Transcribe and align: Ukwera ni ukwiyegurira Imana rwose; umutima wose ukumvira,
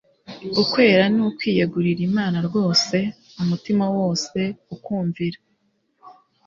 Ukwera 0.61 1.03
ni 1.13 1.21
ukwiyegurira 1.29 2.01
Imana 2.09 2.37
rwose; 2.47 2.97
umutima 3.41 3.85
wose 3.97 4.39
ukumvira, 4.75 5.39